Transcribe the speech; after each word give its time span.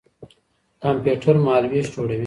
کمپيوټر 0.83 1.35
مهالوېش 1.45 1.85
جوړوي. 1.93 2.17